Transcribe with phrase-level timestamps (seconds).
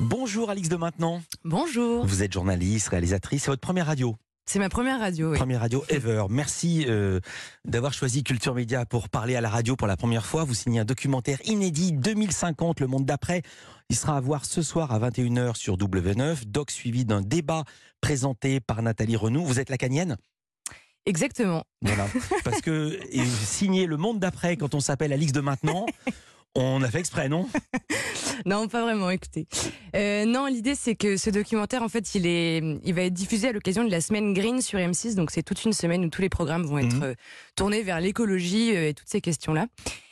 [0.00, 1.22] Bonjour Alix de Maintenant.
[1.44, 2.04] Bonjour.
[2.06, 3.44] Vous êtes journaliste, réalisatrice.
[3.44, 4.16] C'est votre première radio.
[4.46, 5.30] C'est ma première radio.
[5.30, 5.38] Oui.
[5.38, 6.24] Première radio ever.
[6.28, 7.20] Merci euh,
[7.64, 10.44] d'avoir choisi Culture Média pour parler à la radio pour la première fois.
[10.44, 13.42] Vous signez un documentaire inédit 2050, le monde d'après.
[13.90, 16.46] Il sera à voir ce soir à 21h sur W9.
[16.46, 17.64] Doc suivi d'un débat
[18.00, 19.44] présenté par Nathalie Renou.
[19.44, 20.16] Vous êtes la canienne?
[21.06, 21.64] Exactement.
[21.82, 22.06] Voilà.
[22.44, 22.98] Parce que
[23.44, 25.86] signer le monde d'après quand on s'appelle Alix de Maintenant.
[26.56, 27.48] On a fait exprès, non
[28.46, 29.46] Non, pas vraiment, écoutez.
[29.96, 33.48] Euh, non, l'idée c'est que ce documentaire, en fait, il, est, il va être diffusé
[33.48, 35.14] à l'occasion de la semaine Green sur M6.
[35.16, 37.02] Donc c'est toute une semaine où tous les programmes vont être Mhm.
[37.02, 37.14] euh,
[37.56, 39.66] tournés vers l'écologie euh, et toutes ces questions-là.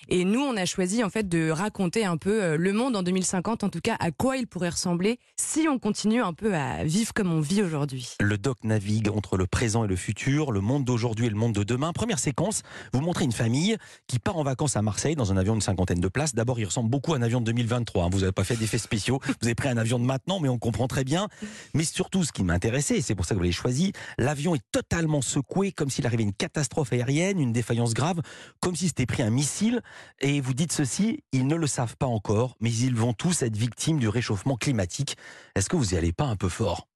[0.09, 3.03] Et nous, on a choisi en fait de raconter un peu euh, le monde en
[3.03, 6.85] 2050, en tout cas à quoi il pourrait ressembler si on continue un peu à
[6.85, 8.09] vivre comme on vit aujourd'hui.
[8.21, 11.53] Le doc navigue entre le présent et le futur, le monde d'aujourd'hui et le monde
[11.55, 11.93] de demain.
[11.93, 15.53] Première séquence, vous montrez une famille qui part en vacances à Marseille dans un avion
[15.53, 16.35] d'une cinquantaine de places.
[16.35, 18.05] D'abord, il ressemble beaucoup à un avion de 2023.
[18.05, 18.09] hein.
[18.13, 20.59] Vous n'avez pas fait d'effets spéciaux, vous avez pris un avion de maintenant, mais on
[20.59, 21.29] comprend très bien.
[21.75, 24.55] Mais surtout, ce qui m'a intéressé, et c'est pour ça que vous l'avez choisi, l'avion
[24.55, 28.21] est totalement secoué, comme s'il arrivait une catastrophe aérienne, une défaillance grave,
[28.61, 29.81] comme si c'était pris un missile.
[30.21, 33.57] Et vous dites ceci, ils ne le savent pas encore, mais ils vont tous être
[33.57, 35.17] victimes du réchauffement climatique.
[35.55, 36.89] Est-ce que vous y allez pas un peu fort?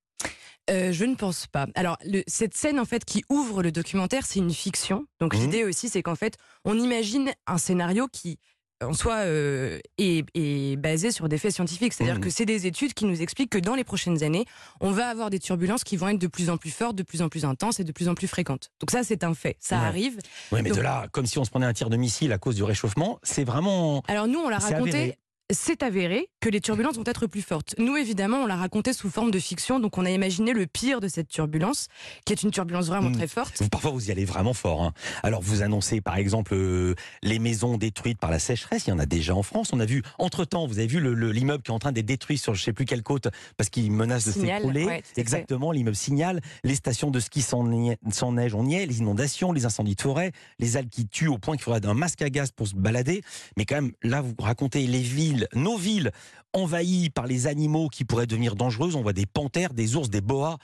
[0.68, 1.66] Euh, je ne pense pas.
[1.76, 5.06] Alors, le- cette scène en fait qui ouvre le documentaire, c'est une fiction.
[5.20, 5.40] Donc Mhm.
[5.40, 8.38] l'idée aussi, c'est qu'en fait, on imagine un scénario qui
[8.84, 11.92] en soi euh, est, est basé sur des faits scientifiques.
[11.94, 12.20] C'est-à-dire Mhm.
[12.20, 14.44] que c'est des études qui nous expliquent que dans les prochaines années,
[14.80, 17.22] on va avoir des turbulences qui vont être de plus en plus fortes, de plus
[17.22, 18.70] en plus intenses et de plus en plus fréquentes.
[18.80, 19.56] Donc ça, c'est un fait.
[19.60, 19.86] Ça Ouais.
[19.86, 20.18] arrive.
[20.52, 22.38] Oui, mais Donc- de là, comme si on se prenait un tir de missile à
[22.38, 24.02] cause du réchauffement, c'est vraiment.
[24.08, 24.90] Alors nous, on l'a raconté.
[24.90, 25.18] avéré.
[25.52, 27.76] C'est avéré que les turbulences vont être plus fortes.
[27.78, 31.00] Nous, évidemment, on l'a raconté sous forme de fiction, donc on a imaginé le pire
[31.00, 31.86] de cette turbulence,
[32.24, 33.16] qui est une turbulence vraiment Mm.
[33.16, 33.62] très forte.
[33.62, 34.82] Vous- Parfois, vous y allez vraiment fort.
[34.82, 34.92] hein.
[35.22, 38.86] Alors, vous annoncez, par exemple, euh, les maisons détruites par la sécheresse.
[38.88, 39.70] Il y en a déjà en France.
[39.72, 42.06] On a vu, entre-temps, vous avez vu le- le- l'immeuble qui est en train d'être
[42.06, 44.84] détruit sur je ne sais plus quelle côte parce qu'il menace de s'écrouler.
[44.84, 45.02] ouais.
[45.16, 46.40] Exactement, l'immeuble signale.
[46.64, 48.86] Les stations de ski sans, neige, on y est.
[48.86, 51.94] Les inondations, les incendies de forêt, les algues qui tuent au point qu'il faudrait un
[51.94, 53.22] masque à gaz pour se balader.
[53.56, 56.10] Mais quand même, là, vous racontez les villes, nos villes,
[56.52, 58.96] envahies par les animaux qui pourraient devenir dangereuses.
[58.96, 60.58] On voit des panthères, des ours, des boas.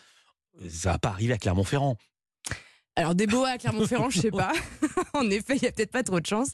[0.68, 1.96] Ça va pas arriver à Clermont-Ferrand.
[2.94, 4.52] Alors des boas à Clermont-Ferrand, je sais pas.
[5.14, 6.48] en effet, il y a peut-être pas trop de chance.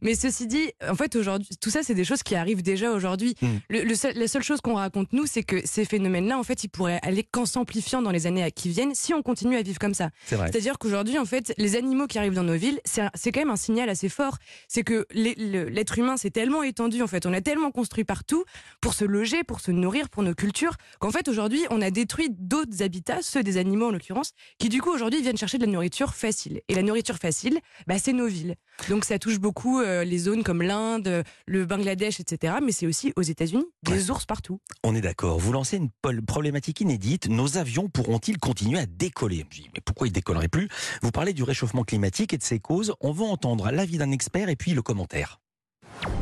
[0.00, 3.34] Mais ceci dit, en fait, aujourd'hui, tout ça, c'est des choses qui arrivent déjà aujourd'hui.
[3.42, 3.46] Mm.
[3.68, 6.64] Le, le seul- la seule chose qu'on raconte nous, c'est que ces phénomènes-là, en fait,
[6.64, 9.62] ils pourraient aller qu'en s'amplifiant dans les années à- qui viennent si on continue à
[9.62, 10.08] vivre comme ça.
[10.26, 10.48] C'est vrai.
[10.50, 13.56] C'est-à-dire qu'aujourd'hui, en fait, les animaux qui arrivent dans nos villes, c'est quand même un
[13.56, 14.38] signal assez fort.
[14.68, 18.44] C'est que l'être humain s'est tellement étendu, en fait, on a tellement construit partout
[18.80, 22.28] pour se loger, pour se nourrir, pour nos cultures, qu'en fait, aujourd'hui, on a détruit
[22.30, 25.73] d'autres habitats, ceux des animaux en l'occurrence, qui du coup, aujourd'hui, viennent chercher de la
[25.74, 26.60] nourriture facile.
[26.68, 28.54] Et la nourriture facile, bah, c'est nos villes.
[28.88, 32.54] Donc ça touche beaucoup euh, les zones comme l'Inde, le Bangladesh, etc.
[32.62, 34.60] Mais c'est aussi aux États-Unis, des ours partout.
[34.82, 35.38] On est d'accord.
[35.38, 35.90] Vous lancez une
[36.22, 37.28] problématique inédite.
[37.28, 39.44] Nos avions pourront-ils continuer à décoller?
[39.50, 40.68] Je dis, mais pourquoi ils décolleraient plus?
[41.02, 42.94] Vous parlez du réchauffement climatique et de ses causes.
[43.00, 45.40] On va entendre l'avis d'un expert et puis le commentaire.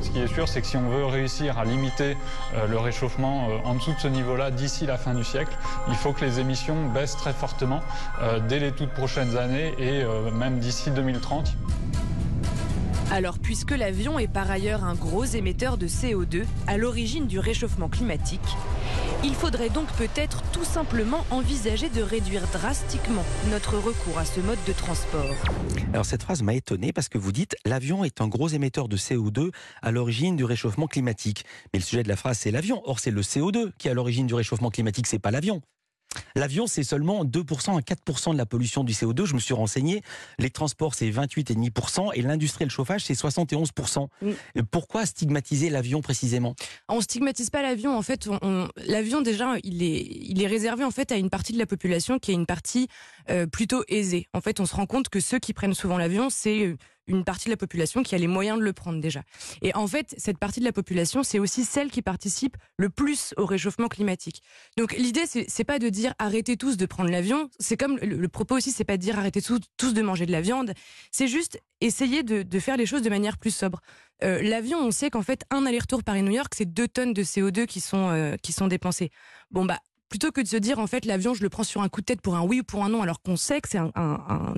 [0.01, 2.17] Ce qui est sûr, c'est que si on veut réussir à limiter
[2.55, 5.57] euh, le réchauffement euh, en dessous de ce niveau-là d'ici la fin du siècle,
[5.89, 7.81] il faut que les émissions baissent très fortement
[8.21, 11.55] euh, dès les toutes prochaines années et même d'ici 2030.
[13.11, 17.89] Alors, puisque l'avion est par ailleurs un gros émetteur de CO2 à l'origine du réchauffement
[17.89, 18.41] climatique,
[19.25, 24.59] il faudrait donc peut-être tout simplement envisager de réduire drastiquement notre recours à ce mode
[24.67, 25.35] de transport.
[25.93, 28.97] Alors cette phrase m'a étonné parce que vous dites l'avion est un gros émetteur de
[28.97, 29.51] CO2
[29.81, 31.45] à l'origine du réchauffement climatique.
[31.73, 32.83] Mais le sujet de la phrase c'est l'avion.
[32.85, 35.63] Or c'est le CO2 qui est à l'origine du réchauffement climatique, c'est pas l'avion.
[36.35, 39.25] L'avion, c'est seulement 2% à 4% de la pollution du CO2.
[39.25, 40.03] Je me suis renseigné.
[40.39, 44.09] Les transports, c'est 28,5% et l'industrie et le chauffage, c'est 71%.
[44.23, 44.29] Mm.
[44.59, 46.55] Euh, Pourquoi stigmatiser l'avion précisément?
[46.89, 47.97] On stigmatise pas l'avion.
[47.97, 51.31] En fait, on- on- l'avion déjà, il est, il est réservé en fait à une
[51.31, 52.89] partie de la population qui est une partie
[53.31, 54.27] euh, plutôt aisée.
[54.33, 56.77] En fait, on se rend compte que ceux qui prennent souvent l'avion, c'est euh,
[57.07, 59.23] une partie de la population qui a les moyens de le prendre déjà.
[59.61, 63.35] Et en fait, cette partie de la population, c'est aussi celle qui participe le plus
[63.37, 64.43] au réchauffement climatique.
[64.77, 67.49] Donc l'idée, c'est pas de dire arrêtez tous de prendre l'avion.
[67.59, 70.33] C'est comme le, propos aussi, c'est pas de dire arrêtez tous, tous de manger de
[70.33, 70.73] la viande.
[71.11, 73.81] C'est juste essayer de, de faire les choses de manière plus sobre.
[74.23, 77.67] Euh, L'avion, on sait qu'en fait, un aller-retour Paris-New York, c'est deux tonnes de CO2
[77.67, 79.11] qui sont, euh, qui sont dépensées.
[79.51, 79.81] Bon, bah,
[80.13, 82.05] plutôt que de se dire, en fait, l'avion, je le prends sur un coup de
[82.05, 84.21] tête pour un oui ou pour un non, alors qu'on sait que c'est un, un-
[84.29, 84.55] un-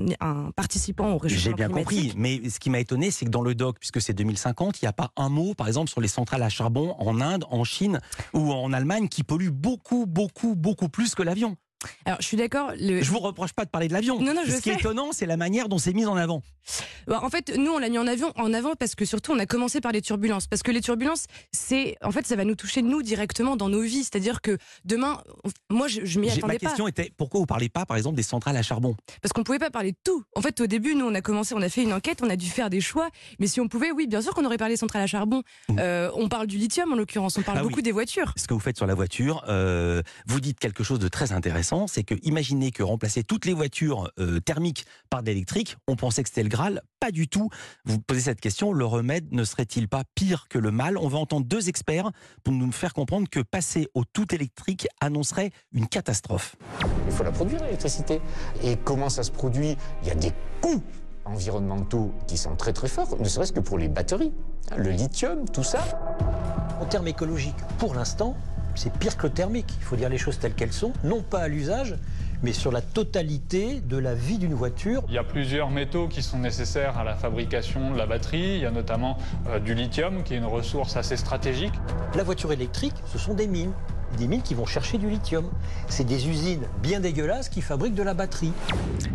[0.46, 3.40] un participant au réchauffement J'ai bien compris, mais ce qui m'a étonné, c'est que dans
[3.40, 6.08] le doc, puisque c'est 2050, il n'y a pas un mot, par exemple, sur les
[6.08, 8.00] centrales à charbon en Inde, en Chine
[8.32, 11.56] ou en Allemagne, qui polluent beaucoup, beaucoup, beaucoup plus que l'avion.
[12.04, 12.72] Alors, je suis d'accord.
[12.78, 13.02] Le...
[13.02, 14.20] Je vous reproche pas de parler de l'avion.
[14.20, 16.42] Non, non, je Ce qui est étonnant, c'est la manière dont c'est mis en avant.
[17.06, 19.38] Bon, en fait, nous, on l'a mis en avion, en avant parce que surtout, on
[19.38, 20.46] a commencé par les turbulences.
[20.46, 23.82] Parce que les turbulences, c'est, en fait, ça va nous toucher nous directement dans nos
[23.82, 24.04] vies.
[24.04, 25.20] C'est-à-dire que demain,
[25.70, 26.66] moi, je, je m'y attendais Ma pas.
[26.66, 28.96] question était pourquoi vous parlez pas, par exemple, des centrales à charbon?
[29.20, 30.22] Parce qu'on pouvait pas parler de tout.
[30.36, 32.36] En fait, au début, nous, on a commencé, on a fait une enquête, on a
[32.36, 33.08] dû faire des choix.
[33.38, 35.42] Mais si on pouvait, oui, bien sûr qu'on aurait parlé centrale à charbon.
[35.68, 35.76] Mmh.
[35.78, 37.36] Euh, on parle du lithium, en l'occurrence.
[37.38, 37.68] On parle Ah oui.
[37.68, 38.32] beaucoup des voitures.
[38.36, 41.73] ce que vous faites sur la voiture, euh, vous dites quelque chose de très intéressant,
[41.86, 46.22] c'est que imaginez que remplacer toutes les voitures euh, thermiques par de l'électrique, on pensait
[46.22, 47.50] que c'était le Graal, pas du tout.
[47.84, 50.96] Vous posez cette question, le remède ne serait-il pas pire que le mal?
[50.96, 52.10] On va entendre deux experts
[52.44, 56.56] pour nous faire comprendre que passer au tout électrique annoncerait une catastrophe.
[57.06, 58.20] Il faut la produire, l'électricité.
[58.62, 59.76] Et comment ça se produit?
[60.02, 60.82] Il y a des coûts
[61.24, 64.32] environnementaux qui sont très très forts, ne serait-ce que pour les batteries.
[64.70, 65.82] hein, Le lithium, tout ça.
[66.80, 68.36] En termes écologiques, pour l'instant,
[68.74, 69.72] c'est pire que le thermique.
[69.78, 71.96] Il faut dire les choses telles qu'elles sont, non pas à l'usage,
[72.42, 75.02] mais sur la totalité de la vie d'une voiture.
[75.08, 78.56] Il y a plusieurs métaux qui sont nécessaires à la fabrication de la batterie.
[78.56, 79.16] Il y a notamment
[79.48, 81.72] euh, du lithium, qui est une ressource assez stratégique.
[82.14, 83.72] La voiture électrique, ce sont des mines.
[84.18, 85.50] Des mines qui vont chercher du lithium.
[85.88, 88.52] C'est des usines bien dégueulasses qui fabriquent de la batterie.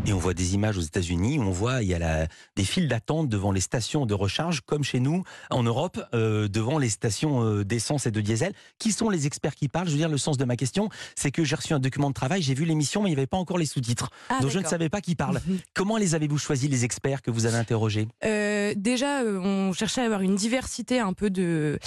[0.06, 2.88] Et on voit des images aux États-Unis on voit il y a la- des files
[2.88, 7.44] d'attente devant les stations de recharge, comme chez nous en Europe, euh, devant les stations
[7.44, 8.54] euh, d'essence et de diesel.
[8.78, 9.88] Qui sont les experts qui parlent?
[9.88, 12.14] Je veux dire, le sens de ma question, c'est que j'ai reçu un document de
[12.14, 14.10] travail, j'ai vu l'émission, mais il n'y avait pas encore les sous-titres.
[14.30, 15.40] Ah, Donc je ne savais pas qui parle.
[15.74, 18.08] Comment les avez-vous choisis, les experts que vous avez interrogés?
[18.26, 21.80] Euh, déjà, on cherchait à avoir une diversité un peu de-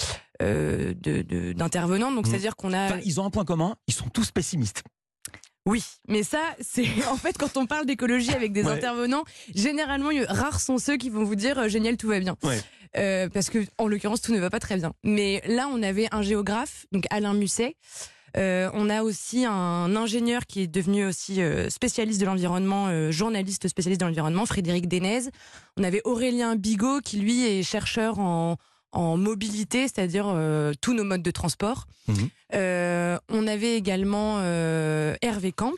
[1.55, 2.11] d'intervenants.
[2.11, 2.31] Donc, Mhm.
[2.31, 4.83] c'est-à-dire qu'on a Enfin, Ils ont un point commun, ils sont tous pessimistes.
[5.65, 8.71] Oui, mais ça, c'est en fait quand on parle d'écologie avec des Ouais.
[8.71, 9.23] intervenants,
[9.55, 12.35] généralement, rares sont ceux qui vont vous dire euh, génial, tout va bien.
[12.43, 12.59] Ouais.
[12.97, 14.93] Euh, parce que en l'occurrence, tout ne va pas très bien.
[15.03, 17.75] Mais là, on avait un géographe, donc Alain Musset.
[18.35, 23.11] Euh, on a aussi un ingénieur qui est devenu aussi euh, spécialiste de l'environnement, euh,
[23.11, 25.29] journaliste spécialiste de l'environnement, Frédéric Denez.
[25.77, 28.57] On avait Aurélien Bigot qui lui est chercheur en,
[28.93, 31.87] en mobilité, c'est-à-dire euh, tous nos modes de transport.
[32.07, 32.29] Mhm.
[32.53, 35.73] Euh, on avait également euh, Hervé Camp.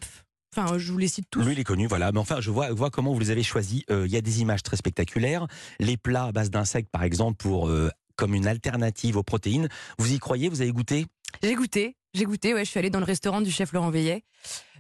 [0.56, 1.42] Enfin, je vous les cite tous.
[1.42, 2.12] Lui, il est connu, voilà.
[2.12, 3.84] Mais enfin, je vois, vois comment vous les avez choisis.
[3.90, 5.48] Il y a des images très spectaculaires.
[5.80, 7.70] Les plats à base d'insectes, par exemple, pour
[8.16, 9.68] comme une alternative aux protéines.
[9.98, 10.48] Vous y croyez?
[10.48, 11.08] Vous avez goûté?
[11.44, 12.54] J'ai goûté, j'ai goûté.
[12.54, 14.24] Ouais, je suis allée dans le restaurant du chef Laurent Veillet.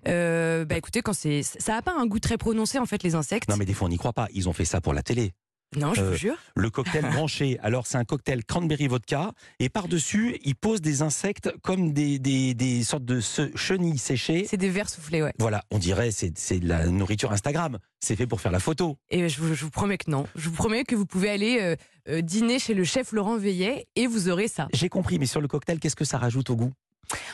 [0.08, 3.16] Euh, bah écoutez, quand c'est, ça a pas un goût très prononcé en fait les
[3.16, 3.50] insectes.
[3.50, 4.28] Non, mais des fois, on n'y croit pas.
[4.34, 5.34] Ils ont fait ça pour la télé.
[5.78, 6.36] Non, je Euh, vous jure.
[6.56, 11.52] Le cocktail branché, alors c'est un cocktail cranberry vodka, et par-dessus, ils posent des insectes
[11.64, 13.20] comme des, des, des sortes de
[13.56, 14.46] chenilles séchées.
[14.50, 15.34] C'est des verres soufflés, ouais.
[15.40, 17.78] Voilà, on dirait c'est c'est de la nourriture Instagram.
[18.00, 18.98] C'est fait pour faire la photo.
[19.10, 20.28] Et je vous, je vous promets que non.
[20.36, 21.76] Je vous promets que vous pouvez aller euh,
[22.10, 24.68] euh, dîner chez le chef Laurent Veillet et vous aurez ça.
[24.74, 26.72] J'ai compris, mais sur le cocktail, qu'est-ce que ça rajoute au goût?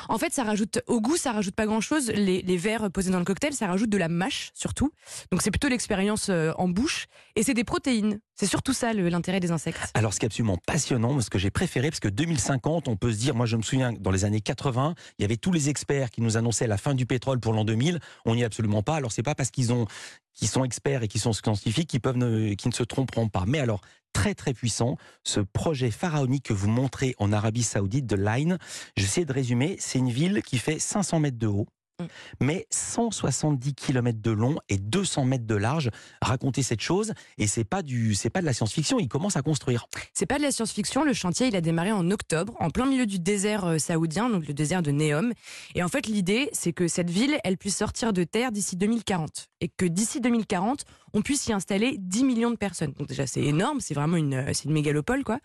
[0.09, 2.09] En fait, ça rajoute au goût, ça rajoute pas grand-chose.
[2.09, 4.91] Les, les verres posés dans le cocktail, ça rajoute de la mâche surtout.
[5.31, 8.19] Donc c'est plutôt l'expérience euh, en bouche et c'est des protéines.
[8.35, 9.91] C'est surtout ça l'intérêt des insectes.
[9.93, 13.11] Alors, ce qui est absolument passionnant, ce que j'ai préféré, parce que 2050, on peut
[13.11, 15.69] se dire, moi je me souviens, dans les années 80, il y avait tous les
[15.69, 17.99] experts qui nous annonçaient la fin du pétrole pour l'an 2000.
[18.25, 18.95] On n'y est absolument pas.
[18.95, 19.85] Alors, c'est pas parce qu'ils ont,
[20.33, 23.45] qu'ils sont experts et qu'ils sont scientifiques qu'ils peuvent ne, qu'ils ne se tromperont pas.
[23.47, 23.81] Mais alors,
[24.13, 28.57] très très puissant, ce projet pharaonique que vous montrez en Arabie Saoudite de Line,
[28.95, 31.67] j'essaie de résumer, c'est une ville qui fait 500 mètres de haut.
[32.01, 32.07] Mm.
[32.41, 35.89] Mais 170 km de long et 200 mètres de large.
[36.21, 38.99] Raconter cette chose, et c'est pas du, c'est pas de la science-fiction.
[38.99, 39.87] Ils commencent à construire.
[40.13, 41.03] C'est pas de la science-fiction.
[41.03, 44.47] Le chantier, il a démarré en octobre, en plein milieu du désert euh, saoudien, donc
[44.47, 45.33] le désert de Neom.
[45.75, 49.49] Et en fait, l'idée, c'est que cette ville, elle puisse sortir de terre d'ici 2040.
[49.61, 52.93] Et que d'ici 2040, on puisse y installer 10 millions de personnes.
[52.97, 53.79] Donc déjà, c'est énorme.
[53.79, 55.39] C'est vraiment une, euh, c'est une mégalopole, quoi.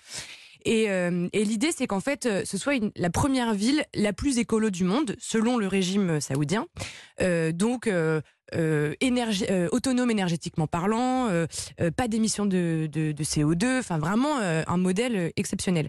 [0.66, 4.38] Et, euh, et l'idée, c'est qu'en fait, euh, ce soit la première ville la plus
[4.38, 6.66] écolo du monde, selon le régime saoudien.
[7.22, 7.88] Euh, donc,
[9.00, 11.28] énergie, euh, autonome énergétiquement parlant,
[11.96, 15.88] pas d'émissions de, de, de CO2, enfin vraiment un modèle exceptionnel.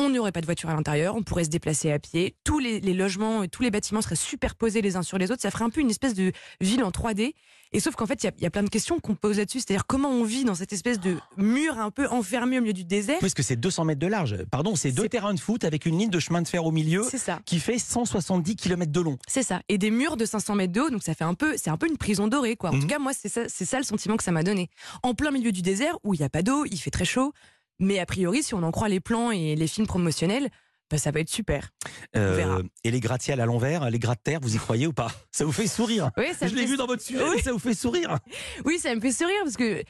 [0.00, 2.78] On n'aurait pas de voiture à l'intérieur, on pourrait se déplacer à pied, tous les,
[2.80, 5.64] les logements et tous les bâtiments seraient superposés les uns sur les autres, ça ferait
[5.64, 7.34] un peu une espèce de ville en 3D.
[7.72, 9.36] Et sauf qu'en fait, il y a- il y, a plein de questions qu'on pose
[9.38, 12.72] là-dessus, c'est-à-dire comment on vit dans cette espèce de mur un peu enfermé au milieu
[12.72, 13.18] du désert.
[13.20, 14.36] Parce que c'est 200 mètres de large.
[14.50, 17.02] Pardon, c'est deux terrains de foot avec une ligne de chemin de fer au milieu
[17.02, 17.40] ça.
[17.44, 19.18] qui fait 170 km de long.
[19.26, 19.60] C'est ça.
[19.68, 21.76] Et des murs de 500 mètres de haut, donc ça fait un peu, c'est un
[21.76, 22.70] peu une prison dorée, quoi.
[22.70, 22.80] En Mhm.
[22.80, 24.70] tout cas, moi, c'est ça, c'est ça le sentiment que ça m'a donné.
[25.02, 27.32] En plein milieu du désert, où il n'y a pas d'eau, il fait très chaud,
[27.78, 30.48] mais a priori, si on en croit les plans et les films promotionnels,
[30.90, 31.68] bah, ça va être super.
[32.16, 32.60] Euh, verra.
[32.84, 35.10] et les gratte-ciels à l'envers, les gratte-terre, vous y croyez ou pas?
[35.30, 37.42] Ça vous fait sourire Oui, ça Je l'ai fait- vu dans votre sujet, Oui.
[37.42, 38.18] ça vous fait sourire
[38.64, 39.82] Oui, ça me fait sourire parce que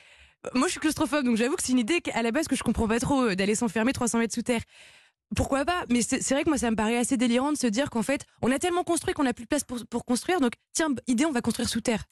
[0.55, 2.63] moi, je suis claustrophobe, donc j'avoue que c'est une idée à la base que je
[2.63, 4.63] comprends pas trop euh, d'aller s'enfermer 300 mètres sous terre.
[5.37, 7.91] Pourquoi pas Mais c'est vrai que moi, ça me paraît assez délirant de se dire
[7.91, 10.41] qu'en fait, on a tellement construit qu'on n'a plus de place pour, pour construire.
[10.41, 12.05] Donc, tiens, idée, on va construire sous terre.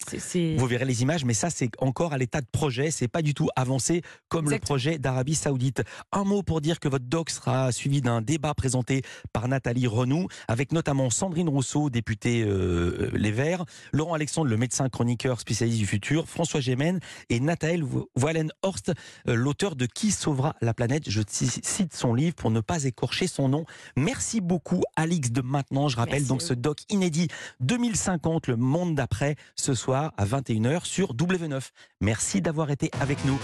[0.59, 2.91] Vous verrez les images, mais ça, c'est encore à l'état de projet.
[2.91, 5.83] C'est pas du tout avancé comme le projet d'Arabie Saoudite.
[6.13, 10.29] Un mot pour dire que votre doc sera suivi d'un débat présenté par Nathalie Renou,
[10.47, 15.87] avec notamment Sandrine Rousseau, députée euh, Les Verts, Laurent Alexandre, le médecin chroniqueur spécialiste du
[15.87, 17.83] futur, François Gémen et Nathalie
[18.21, 18.91] Wallenhorst,
[19.29, 21.09] euh, l'auteur de Qui sauvera la planète.
[21.09, 23.65] Je ci- cite son livre pour ne pas écorcher son nom.
[23.97, 25.87] Merci beaucoup, Alix de Maintenant.
[25.87, 27.29] Je rappelle Merci donc ce doc inédit
[27.61, 31.71] 2050, le monde d'après, ce soir à 21h sur W9.
[32.01, 33.39] Merci d'avoir été avec nous.